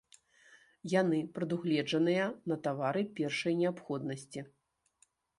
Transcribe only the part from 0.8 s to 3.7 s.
Яны прадугледжаныя на тавары першай